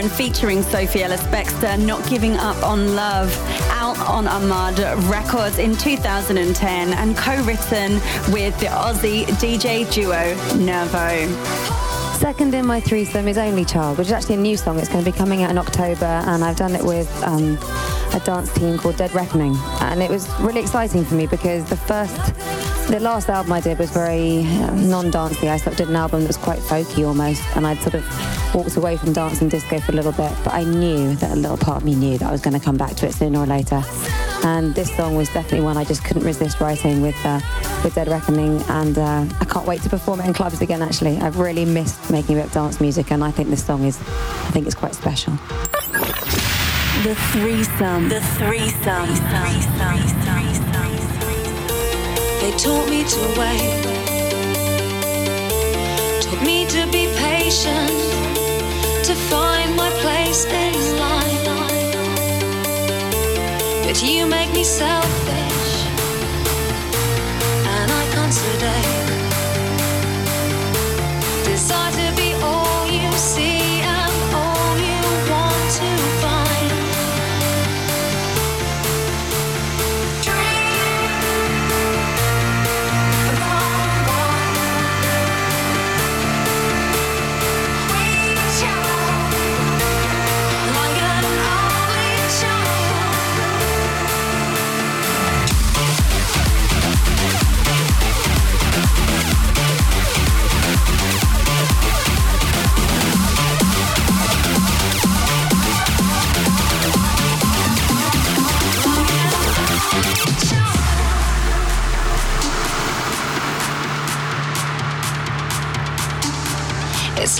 Buuren 0.00 0.10
featuring 0.10 0.62
Sophie 0.62 1.02
Ellis 1.02 1.22
Bextor, 1.24 1.78
Not 1.84 2.08
Giving 2.08 2.32
Up 2.34 2.62
on 2.62 2.94
Love, 2.94 3.30
out 3.70 3.98
on 3.98 4.26
Armada 4.26 4.96
Records 5.10 5.58
in 5.58 5.76
2010 5.76 6.92
and 6.94 7.16
co-written 7.16 7.94
with 8.32 8.58
the 8.60 8.66
Aussie 8.66 9.24
DJ 9.36 9.90
duo 9.92 10.34
Nervo. 10.56 11.26
Second 12.18 12.54
in 12.54 12.66
my 12.66 12.80
threesome 12.80 13.28
is 13.28 13.36
Only 13.36 13.64
Child, 13.64 13.98
which 13.98 14.06
is 14.06 14.12
actually 14.12 14.36
a 14.36 14.38
new 14.38 14.56
song. 14.56 14.78
It's 14.78 14.88
going 14.88 15.04
to 15.04 15.10
be 15.10 15.16
coming 15.16 15.42
out 15.42 15.50
in 15.50 15.58
October, 15.58 16.04
and 16.04 16.44
I've 16.44 16.56
done 16.56 16.74
it 16.74 16.84
with 16.84 17.10
um, 17.22 17.58
a 18.14 18.20
dance 18.24 18.52
team 18.54 18.78
called 18.78 18.96
Dead 18.96 19.12
Reckoning. 19.14 19.54
And 19.80 20.02
it 20.02 20.10
was 20.10 20.28
really 20.40 20.60
exciting 20.60 21.04
for 21.04 21.14
me 21.14 21.26
because 21.26 21.68
the 21.68 21.76
first, 21.76 22.16
the 22.90 23.00
last 23.00 23.28
album 23.28 23.52
I 23.52 23.60
did 23.60 23.78
was 23.78 23.90
very 23.90 24.44
uh, 24.44 24.74
non-dancey. 24.74 25.48
I 25.48 25.56
sort 25.56 25.72
of 25.72 25.78
did 25.78 25.88
an 25.88 25.96
album 25.96 26.20
that 26.20 26.28
was 26.28 26.36
quite 26.36 26.58
folky 26.58 27.06
almost, 27.06 27.42
and 27.56 27.66
I'd 27.66 27.80
sort 27.80 27.94
of 27.94 28.04
walked 28.54 28.76
away 28.76 28.96
from 28.96 29.12
dance 29.12 29.40
and 29.40 29.50
disco 29.50 29.80
for 29.80 29.92
a 29.92 29.94
little 29.94 30.12
bit. 30.12 30.32
But 30.44 30.54
I 30.54 30.64
knew 30.64 31.14
that 31.16 31.32
a 31.32 31.36
little 31.36 31.56
part 31.56 31.78
of 31.78 31.84
me 31.84 31.94
knew 31.94 32.18
that 32.18 32.28
I 32.28 32.32
was 32.32 32.40
going 32.40 32.58
to 32.58 32.64
come 32.64 32.76
back 32.76 32.94
to 32.96 33.06
it 33.06 33.14
sooner 33.14 33.38
or 33.38 33.46
later. 33.46 33.82
And 34.42 34.74
this 34.74 34.94
song 34.96 35.16
was 35.16 35.28
definitely 35.28 35.60
one 35.62 35.76
I 35.76 35.84
just 35.84 36.04
couldn't 36.04 36.24
resist 36.24 36.60
writing 36.60 37.02
with 37.02 37.16
uh, 37.24 37.40
with 37.84 37.94
Dead 37.94 38.08
Reckoning, 38.08 38.62
and 38.68 38.98
uh, 38.98 39.24
I 39.40 39.44
can't 39.44 39.66
wait 39.66 39.82
to 39.82 39.88
perform 39.88 40.20
it 40.20 40.26
in 40.26 40.32
clubs 40.32 40.60
again. 40.60 40.82
Actually, 40.82 41.18
I've 41.18 41.38
really 41.38 41.64
missed 41.64 42.10
making 42.10 42.36
a 42.36 42.40
bit 42.40 42.46
of 42.46 42.52
dance 42.52 42.80
music, 42.80 43.10
and 43.12 43.22
I 43.22 43.30
think 43.30 43.50
this 43.50 43.64
song 43.64 43.84
is, 43.84 43.98
I 43.98 44.50
think 44.52 44.66
it's 44.66 44.74
quite 44.74 44.94
special. 44.94 45.32
The 47.02 47.14
threesome. 47.32 48.08
The 48.08 48.20
threesome. 48.36 49.08
They 52.40 52.52
taught 52.52 52.88
me 52.88 53.04
to 53.04 53.20
wait, 53.38 53.84
taught 56.22 56.42
me 56.42 56.66
to 56.66 56.86
be 56.90 57.06
patient, 57.16 58.39
my 59.80 59.90
place 60.02 60.44
in 60.44 60.74
line. 60.98 61.40
But 63.84 63.96
you 64.02 64.26
make 64.26 64.50
me 64.52 64.64
selfish, 64.64 65.49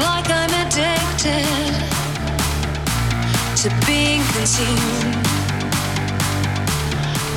like 0.00 0.28
I'm 0.30 0.52
addicted 0.64 1.74
to 3.62 3.68
being 3.86 4.22
consumed 4.34 5.28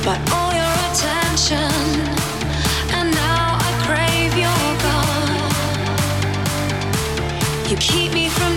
by 0.04 0.16
all 0.32 0.52
your 0.60 0.76
attention, 0.88 1.70
and 2.96 3.06
now 3.12 3.58
I 3.66 3.70
crave 3.86 4.32
your 4.46 4.64
God. 4.86 5.52
You 7.70 7.76
keep 7.76 8.12
me 8.12 8.28
from 8.28 8.53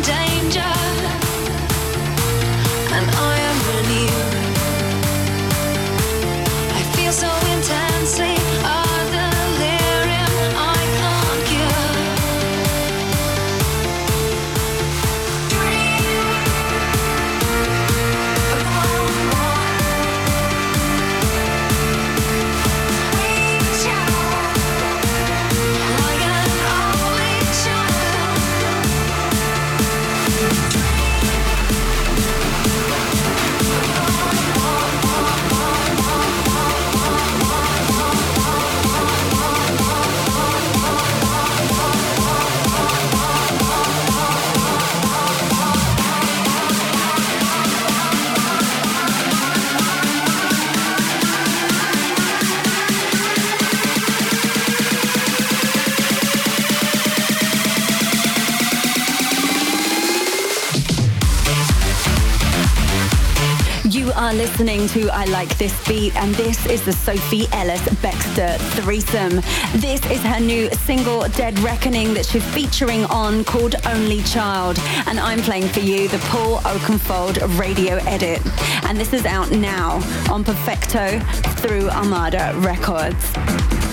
listening 64.67 65.01
to 65.01 65.09
I 65.13 65.23
Like 65.25 65.57
This 65.57 65.87
Beat, 65.87 66.13
and 66.17 66.35
this 66.35 66.65
is 66.65 66.83
the 66.83 66.91
Sophie 66.91 67.45
Ellis 67.53 67.81
Bextor 68.03 68.57
threesome. 68.81 69.35
This 69.79 70.05
is 70.11 70.21
her 70.23 70.41
new 70.41 70.69
single, 70.71 71.25
Dead 71.29 71.57
Reckoning, 71.59 72.13
that 72.15 72.25
she's 72.25 72.43
featuring 72.53 73.05
on 73.05 73.45
called 73.45 73.75
Only 73.85 74.21
Child. 74.23 74.77
And 75.05 75.21
I'm 75.21 75.39
playing 75.39 75.69
for 75.69 75.79
you 75.79 76.09
the 76.09 76.17
Paul 76.27 76.57
Oakenfold 76.65 77.57
radio 77.57 77.95
edit. 78.07 78.41
And 78.83 78.99
this 78.99 79.13
is 79.13 79.25
out 79.25 79.51
now 79.51 80.01
on 80.29 80.43
Perfecto 80.43 81.17
through 81.61 81.89
Armada 81.89 82.53
Records. 82.57 83.86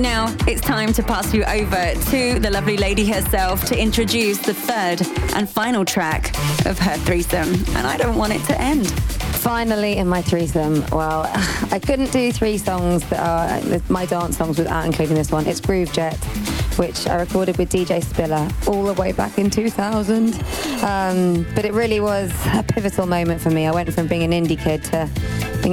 Now 0.00 0.34
it's 0.48 0.62
time 0.62 0.94
to 0.94 1.02
pass 1.02 1.34
you 1.34 1.44
over 1.44 1.92
to 2.10 2.38
the 2.40 2.50
lovely 2.50 2.78
lady 2.78 3.04
herself 3.06 3.66
to 3.66 3.78
introduce 3.78 4.38
the 4.38 4.54
third 4.54 5.02
and 5.34 5.46
final 5.46 5.84
track 5.84 6.34
of 6.64 6.78
her 6.78 6.96
threesome. 6.96 7.52
And 7.76 7.86
I 7.86 7.98
don't 7.98 8.16
want 8.16 8.32
it 8.32 8.42
to 8.44 8.58
end. 8.58 8.90
Finally, 8.90 9.98
in 9.98 10.08
my 10.08 10.22
threesome, 10.22 10.86
well, 10.90 11.24
I 11.70 11.78
couldn't 11.78 12.12
do 12.12 12.32
three 12.32 12.56
songs 12.56 13.06
that 13.10 13.20
are 13.20 13.80
my 13.90 14.06
dance 14.06 14.38
songs 14.38 14.56
without 14.56 14.86
including 14.86 15.16
this 15.16 15.30
one. 15.30 15.46
It's 15.46 15.60
Groove 15.60 15.92
Jet, 15.92 16.16
which 16.78 17.06
I 17.06 17.16
recorded 17.16 17.58
with 17.58 17.70
DJ 17.70 18.02
Spiller 18.02 18.48
all 18.66 18.84
the 18.84 18.94
way 18.94 19.12
back 19.12 19.38
in 19.38 19.50
2000. 19.50 20.32
Um, 20.82 21.46
but 21.54 21.66
it 21.66 21.74
really 21.74 22.00
was 22.00 22.32
a 22.54 22.62
pivotal 22.62 23.04
moment 23.04 23.42
for 23.42 23.50
me. 23.50 23.66
I 23.66 23.72
went 23.72 23.92
from 23.92 24.06
being 24.06 24.22
an 24.22 24.32
indie 24.32 24.58
kid 24.58 24.82
to 24.84 25.10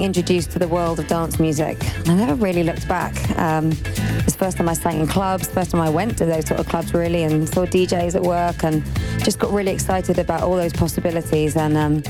introduced 0.03 0.51
to 0.51 0.59
the 0.59 0.67
world 0.67 0.99
of 0.99 1.07
dance 1.07 1.39
music. 1.39 1.77
I 2.07 2.15
never 2.15 2.35
really 2.35 2.63
looked 2.63 2.87
back. 2.87 3.13
Um, 3.37 3.71
it's 3.71 4.33
the 4.33 4.39
first 4.39 4.57
time 4.57 4.69
I 4.69 4.73
sang 4.73 4.99
in 4.99 5.07
clubs, 5.07 5.47
first 5.47 5.71
time 5.71 5.81
I 5.81 5.89
went 5.89 6.17
to 6.17 6.25
those 6.25 6.45
sort 6.47 6.59
of 6.59 6.67
clubs 6.67 6.93
really 6.93 7.23
and 7.23 7.47
saw 7.47 7.65
DJs 7.65 8.15
at 8.15 8.21
work 8.21 8.63
and 8.63 8.83
just 9.23 9.39
got 9.39 9.51
really 9.51 9.71
excited 9.71 10.19
about 10.19 10.43
all 10.43 10.55
those 10.55 10.73
possibilities. 10.73 11.55
And 11.55 11.77
um, 11.77 12.03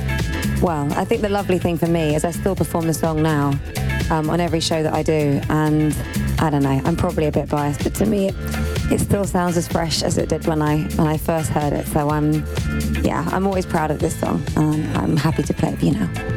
well, 0.62 0.92
I 0.94 1.06
think 1.06 1.22
the 1.22 1.30
lovely 1.30 1.60
thing 1.60 1.78
for 1.78 1.88
me 1.88 2.16
is 2.16 2.26
I 2.26 2.32
still 2.32 2.56
perform 2.56 2.88
the 2.88 2.94
song 2.94 3.22
now 3.22 3.54
um, 4.10 4.30
on 4.30 4.40
every 4.40 4.60
show 4.60 4.82
that 4.84 4.94
I 4.94 5.04
do. 5.04 5.42
And 5.50 5.96
I 6.40 6.50
don't 6.50 6.64
know, 6.64 6.82
I'm 6.86 6.96
probably 6.96 7.26
a 7.26 7.32
bit 7.32 7.50
biased, 7.50 7.84
but 7.84 7.96
to 7.96 8.06
me, 8.06 8.30
it, 8.30 8.36
it 8.92 9.00
still 9.00 9.26
sounds 9.26 9.58
as 9.58 9.68
fresh 9.68 10.04
as 10.04 10.18
it 10.18 10.30
did 10.30 10.46
when 10.48 10.62
I 10.62 10.84
when 10.96 11.08
I 11.08 11.18
first 11.18 11.50
heard 11.50 11.74
it. 11.74 11.88
So 11.88 12.10
I'm, 12.10 12.46
yeah, 13.04 13.28
I'm 13.32 13.46
always 13.48 13.66
proud 13.66 13.92
of 13.92 14.00
this 14.00 14.20
song, 14.20 14.44
and 14.56 14.98
I'm 14.98 15.18
happy 15.18 15.44
to 15.44 15.54
play 15.54 15.70
it 15.70 15.80
for 15.80 15.86
you 15.86 15.92
now. 15.94 16.37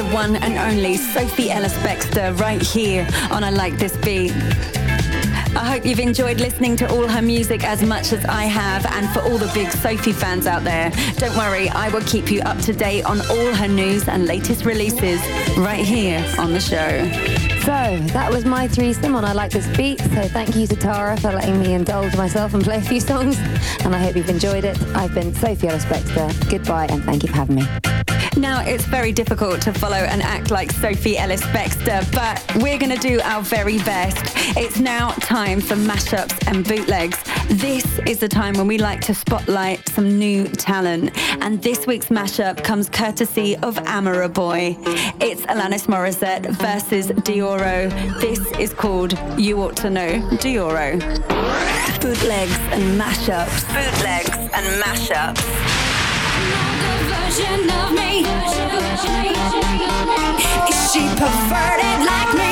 the 0.00 0.14
one 0.14 0.36
and 0.36 0.56
only 0.56 0.96
Sophie 0.96 1.50
Ellis 1.50 1.76
Bextor 1.78 2.38
right 2.40 2.62
here 2.62 3.06
on 3.30 3.44
I 3.44 3.50
Like 3.50 3.76
This 3.76 3.94
Beat. 3.98 4.32
I 5.54 5.64
hope 5.72 5.84
you've 5.84 5.98
enjoyed 5.98 6.40
listening 6.40 6.74
to 6.76 6.90
all 6.90 7.06
her 7.06 7.20
music 7.20 7.64
as 7.64 7.82
much 7.82 8.14
as 8.14 8.24
I 8.24 8.44
have. 8.44 8.86
And 8.86 9.10
for 9.10 9.20
all 9.20 9.36
the 9.36 9.50
big 9.52 9.70
Sophie 9.70 10.12
fans 10.12 10.46
out 10.46 10.64
there, 10.64 10.90
don't 11.18 11.36
worry, 11.36 11.68
I 11.68 11.90
will 11.90 12.00
keep 12.02 12.30
you 12.30 12.40
up 12.42 12.56
to 12.60 12.72
date 12.72 13.02
on 13.02 13.20
all 13.28 13.52
her 13.52 13.68
news 13.68 14.08
and 14.08 14.26
latest 14.26 14.64
releases 14.64 15.20
right 15.58 15.84
here 15.84 16.24
on 16.38 16.54
the 16.54 16.60
show. 16.60 17.04
So 17.66 17.98
that 18.14 18.30
was 18.30 18.46
my 18.46 18.68
threesome 18.68 19.14
on 19.14 19.24
I 19.26 19.32
Like 19.34 19.50
This 19.50 19.66
Beat. 19.76 20.00
So 20.00 20.22
thank 20.28 20.56
you 20.56 20.66
to 20.66 20.76
Tara 20.76 21.18
for 21.18 21.30
letting 21.30 21.60
me 21.60 21.74
indulge 21.74 22.16
myself 22.16 22.54
and 22.54 22.64
play 22.64 22.76
a 22.76 22.82
few 22.82 23.00
songs. 23.00 23.36
And 23.84 23.94
I 23.94 23.98
hope 23.98 24.16
you've 24.16 24.30
enjoyed 24.30 24.64
it. 24.64 24.80
I've 24.94 25.14
been 25.14 25.34
Sophie 25.34 25.68
Ellis 25.68 25.84
Bextor. 25.84 26.48
Goodbye 26.48 26.86
and 26.86 27.04
thank 27.04 27.22
you 27.22 27.28
for 27.28 27.36
having 27.36 27.56
me. 27.56 27.89
Now, 28.60 28.66
it's 28.66 28.84
very 28.84 29.10
difficult 29.10 29.62
to 29.62 29.72
follow 29.72 29.96
and 29.96 30.22
act 30.22 30.50
like 30.50 30.70
Sophie 30.70 31.16
Ellis 31.16 31.40
Bextor, 31.44 32.04
but 32.12 32.44
we're 32.62 32.78
going 32.78 32.94
to 32.94 33.08
do 33.08 33.18
our 33.22 33.40
very 33.40 33.78
best. 33.78 34.18
It's 34.54 34.78
now 34.78 35.12
time 35.12 35.62
for 35.62 35.76
mashups 35.76 36.46
and 36.46 36.62
bootlegs. 36.68 37.18
This 37.48 37.86
is 38.00 38.18
the 38.18 38.28
time 38.28 38.52
when 38.54 38.66
we 38.66 38.76
like 38.76 39.00
to 39.02 39.14
spotlight 39.14 39.88
some 39.88 40.18
new 40.18 40.46
talent. 40.46 41.16
And 41.42 41.62
this 41.62 41.86
week's 41.86 42.08
mashup 42.08 42.62
comes 42.62 42.90
courtesy 42.90 43.56
of 43.56 43.78
Amara 43.78 44.28
Boy. 44.28 44.76
It's 45.20 45.40
Alanis 45.46 45.86
Morissette 45.86 46.50
versus 46.50 47.06
Dioro. 47.22 47.88
This 48.20 48.44
is 48.58 48.74
called 48.74 49.18
You 49.38 49.62
Ought 49.62 49.76
to 49.78 49.88
Know 49.88 50.20
Dioro. 50.32 51.00
Bootlegs 52.00 52.58
and 52.72 53.00
mashups. 53.00 53.64
Bootlegs 53.72 54.36
and 54.52 54.82
mashups 54.82 55.79
version 57.30 57.70
of 57.70 57.92
me? 57.92 58.24
Is 60.68 60.92
she 60.92 61.06
perverted 61.16 62.04
like 62.04 62.34
me? 62.34 62.50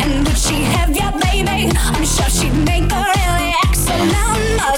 And 0.00 0.26
would 0.26 0.38
she 0.38 0.62
have 0.62 0.94
your 0.94 1.12
baby? 1.20 1.70
I'm 1.76 2.04
sure 2.04 2.30
she'd 2.30 2.54
make 2.64 2.90
a 2.92 3.02
really 3.16 3.54
excellent 3.64 4.77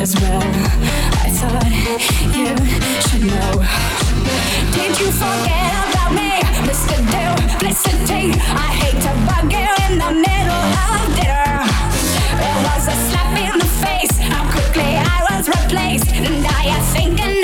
as 0.00 0.14
well. 0.20 0.42
I 1.24 1.28
thought 1.38 1.66
you 2.38 2.54
should 3.02 3.24
know. 3.26 3.52
Did 4.76 4.94
you 5.00 5.10
forget 5.10 5.74
about 5.90 6.12
me, 6.14 6.38
Mr. 6.68 6.96
Duplicity? 7.10 8.30
I 8.38 8.70
hate 8.80 9.00
to 9.06 9.12
bug 9.26 9.50
you 9.50 9.70
in 9.86 9.98
the 9.98 10.12
middle 10.26 10.64
of 10.86 11.02
dinner. 11.18 11.66
It 12.46 12.58
was 12.66 12.84
a 12.86 12.96
slap 13.10 13.34
in 13.42 13.58
the 13.58 13.70
face. 13.82 14.14
How 14.18 14.46
quickly 14.52 14.94
I 14.94 15.18
was 15.30 15.48
replaced. 15.48 16.08
And 16.14 16.46
are 16.46 16.64
you 16.70 16.80
thinking 16.94 17.37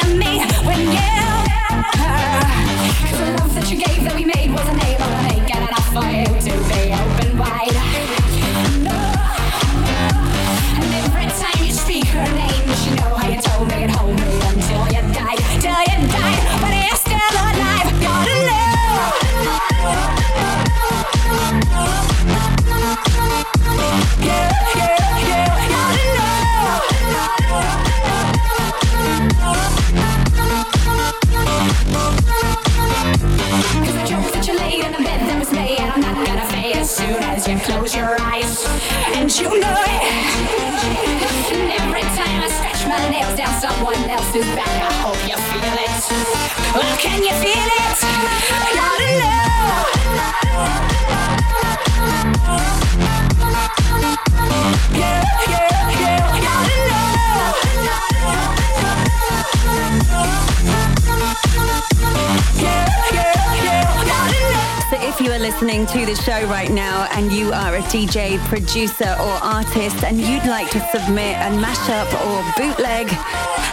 You 39.37 39.49
know 39.49 39.51
it. 39.51 40.03
And 41.51 41.73
every 41.73 42.03
time 42.03 42.41
I 42.41 42.49
stretch 42.49 42.87
my 42.87 43.11
nails 43.11 43.37
down 43.37 43.61
someone 43.61 43.97
else's 44.09 44.47
back, 44.55 44.69
I 44.69 44.93
hope 45.03 45.19
you 45.29 45.37
feel 45.37 45.75
it. 45.75 46.75
Well, 46.75 46.97
can 46.99 47.21
you 47.21 47.33
feel 47.43 47.69
it? 47.79 47.84
Listening 65.45 65.85
to 65.85 66.07
the 66.07 66.15
show 66.15 66.47
right 66.47 66.71
now 66.71 67.07
and 67.13 67.31
you 67.31 67.53
are 67.53 67.77
a 67.77 67.81
DJ, 67.93 68.39
producer 68.47 69.15
or 69.21 69.35
artist 69.45 70.03
and 70.03 70.19
you'd 70.19 70.47
like 70.47 70.71
to 70.71 70.81
submit 70.91 71.37
a 71.37 71.51
mashup 71.61 72.09
or 72.25 72.41
bootleg, 72.57 73.09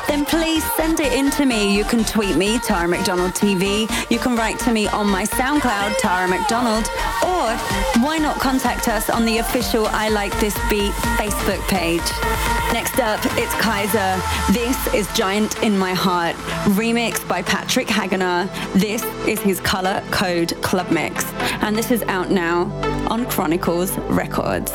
then 0.05 0.25
please 0.25 0.69
send 0.73 0.99
it 0.99 1.13
in 1.13 1.31
to 1.31 1.45
me. 1.45 1.73
You 1.73 1.85
can 1.85 2.03
tweet 2.03 2.35
me, 2.35 2.59
Tara 2.59 2.89
McDonald 2.89 3.31
TV. 3.35 3.89
You 4.11 4.19
can 4.19 4.35
write 4.35 4.59
to 4.59 4.73
me 4.73 4.89
on 4.89 5.07
my 5.07 5.23
SoundCloud, 5.23 5.97
Tara 5.97 6.27
McDonald. 6.27 6.89
Or 7.23 7.55
why 8.03 8.17
not 8.19 8.37
contact 8.41 8.89
us 8.89 9.09
on 9.09 9.23
the 9.23 9.37
official 9.37 9.85
I 9.87 10.09
Like 10.09 10.37
This 10.41 10.55
Beat 10.69 10.91
Facebook 11.15 11.65
page. 11.69 12.60
Next 12.73 12.99
up, 12.99 13.19
it's 13.37 13.53
Kiesza. 13.55 14.17
This 14.53 14.93
is 14.93 15.13
Giant 15.13 15.61
in 15.61 15.77
My 15.77 15.93
Heart, 15.93 16.37
remixed 16.77 17.27
by 17.27 17.41
Patrick 17.41 17.87
Hagenaar. 17.87 18.47
This 18.71 19.03
is 19.27 19.41
his 19.41 19.59
Color 19.59 20.01
Code 20.09 20.53
Club 20.61 20.89
Mix. 20.89 21.25
And 21.61 21.75
this 21.75 21.91
is 21.91 22.01
out 22.03 22.31
now 22.31 22.71
on 23.09 23.25
Chronicles 23.29 23.97
Records. 24.09 24.71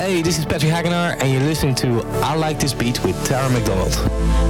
Hey, 0.00 0.20
this 0.20 0.38
is 0.40 0.46
Patrick 0.46 0.72
Hagenaar, 0.72 1.16
and 1.20 1.32
you're 1.32 1.42
listening 1.42 1.76
to 1.76 2.02
I 2.24 2.34
Like 2.34 2.58
This 2.58 2.74
Beat 2.74 3.04
with 3.04 3.24
Tara 3.24 3.48
McDonald. 3.50 3.94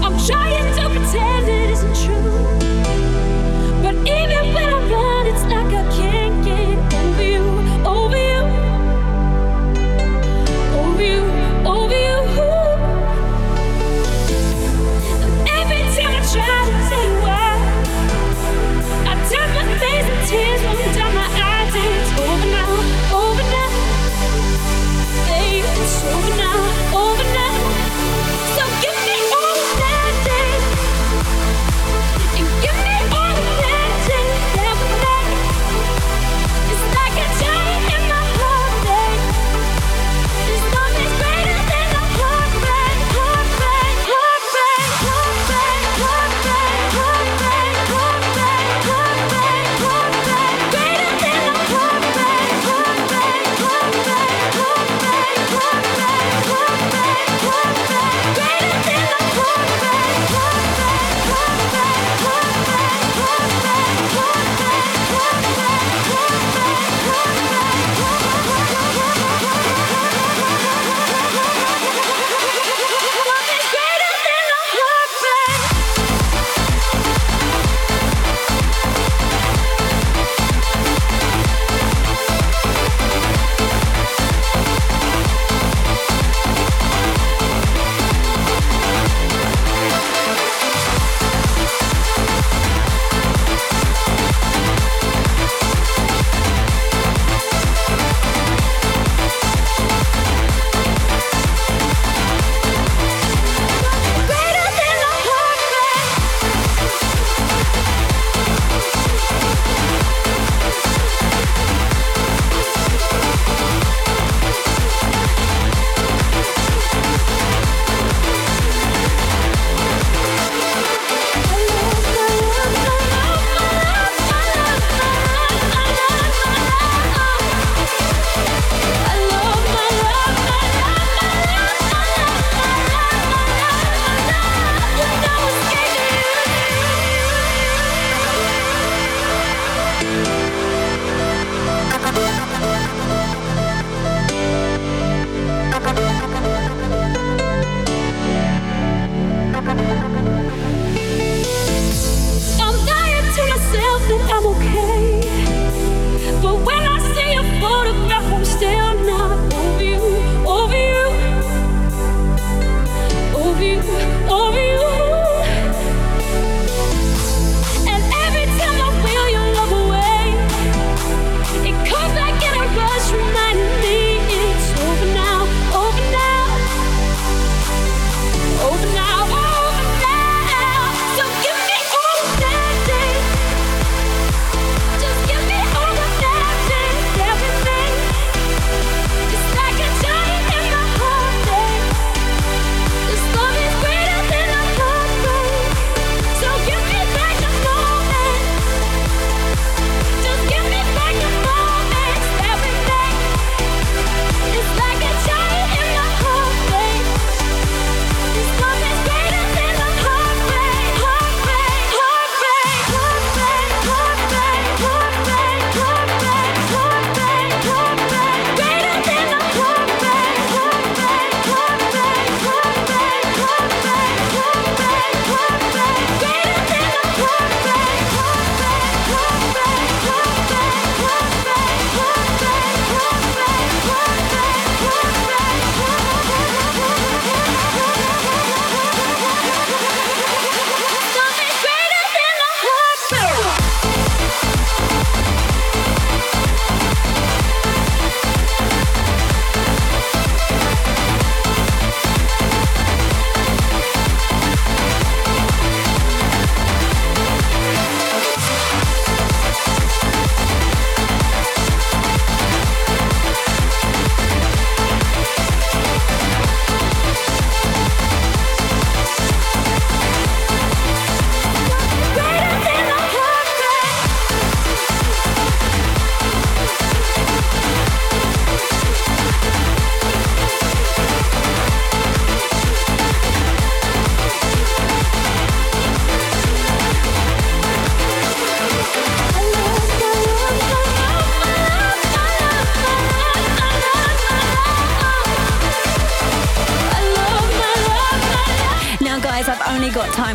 I'm 0.03 0.18
trying 0.26 0.74
to 0.76 0.89
pretend 0.89 1.47
it 1.47 1.70
isn't 1.70 1.95
true. 2.07 2.58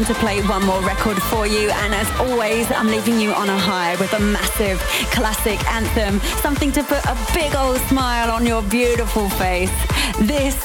Time 0.04 0.14
to 0.14 0.20
play 0.20 0.42
one 0.48 0.66
more 0.66 0.82
record 0.82 1.22
for 1.24 1.46
you, 1.48 1.70
and 1.70 1.94
as 1.94 2.10
always, 2.20 2.70
I'm 2.72 2.88
leaving 2.88 3.20
you 3.20 3.32
on 3.32 3.50
a 3.50 3.58
high 3.58 3.96
with 3.98 4.12
a 4.14 4.20
massive 4.20 4.80
classic 5.12 5.60
anthem, 5.72 6.20
something 6.42 6.72
to 6.74 6.84
put 6.84 7.06
a 7.06 7.18
big 7.34 7.56
old 7.56 7.78
smile 7.82 8.32
on 8.32 8.46
your 8.46 8.62
beautiful 8.64 9.30
face. 9.30 9.72
This 10.20 10.56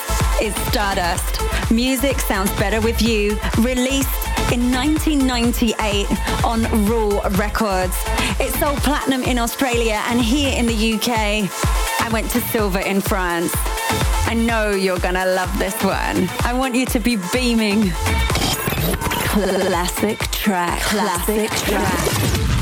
is 0.40 0.54
Stardust. 0.68 1.40
Music 1.70 2.18
sounds 2.20 2.50
better 2.58 2.80
with 2.80 3.00
you. 3.02 3.38
Released 3.58 4.22
in 4.52 4.72
1998 4.72 6.06
on 6.44 6.62
Raw 6.86 7.20
Records. 7.36 7.96
It 8.40 8.52
sold 8.54 8.78
platinum 8.78 9.22
in 9.22 9.38
Australia 9.38 10.02
and 10.06 10.20
here 10.20 10.56
in 10.58 10.66
the 10.66 10.94
UK. 10.94 11.48
I 12.00 12.08
went 12.12 12.30
to 12.30 12.40
silver 12.40 12.80
in 12.80 13.00
France. 13.00 13.52
I 14.26 14.34
know 14.34 14.70
you're 14.70 15.00
gonna 15.00 15.26
love 15.26 15.56
this 15.58 15.76
one. 15.84 16.28
I 16.40 16.52
want 16.54 16.74
you 16.74 16.86
to 16.86 16.98
be 16.98 17.16
beaming. 17.32 17.92
Classic 19.28 20.18
track. 20.30 20.80
Classic 20.80 21.50
track. 21.50 22.57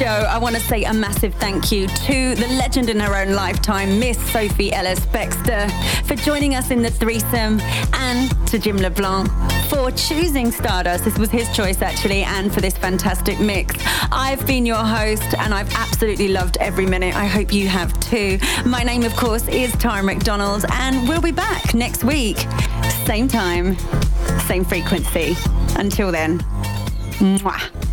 Show. 0.00 0.06
I 0.06 0.38
want 0.38 0.56
to 0.56 0.62
say 0.62 0.84
a 0.84 0.94
massive 0.94 1.34
thank 1.34 1.70
you 1.70 1.86
to 1.86 2.34
the 2.34 2.46
legend 2.58 2.88
in 2.88 2.98
her 3.00 3.14
own 3.14 3.34
lifetime, 3.34 3.98
Miss 3.98 4.16
Sophie 4.32 4.72
Ellis 4.72 5.00
Bextor, 5.00 5.70
for 6.06 6.14
joining 6.14 6.54
us 6.54 6.70
in 6.70 6.80
the 6.80 6.90
threesome, 6.90 7.60
and 7.92 8.48
to 8.48 8.58
Jim 8.58 8.78
LeBlanc 8.78 9.28
for 9.68 9.90
choosing 9.90 10.52
Stardust. 10.52 11.04
This 11.04 11.18
was 11.18 11.30
his 11.30 11.54
choice, 11.54 11.82
actually, 11.82 12.22
and 12.22 12.50
for 12.50 12.62
this 12.62 12.78
fantastic 12.78 13.38
mix. 13.40 13.76
I've 14.10 14.46
been 14.46 14.64
your 14.64 14.82
host, 14.82 15.34
and 15.36 15.52
I've 15.52 15.70
absolutely 15.74 16.28
loved 16.28 16.56
every 16.60 16.86
minute. 16.86 17.14
I 17.14 17.26
hope 17.26 17.52
you 17.52 17.68
have 17.68 17.92
too. 18.00 18.38
My 18.64 18.82
name, 18.82 19.02
of 19.02 19.14
course, 19.16 19.46
is 19.48 19.70
Tara 19.72 20.02
McDonald, 20.02 20.64
and 20.72 21.06
we'll 21.06 21.20
be 21.20 21.30
back 21.30 21.74
next 21.74 22.04
week. 22.04 22.38
Same 23.04 23.28
time, 23.28 23.76
same 24.46 24.64
frequency. 24.64 25.36
Until 25.76 26.10
then, 26.10 26.38
mwah. 27.18 27.89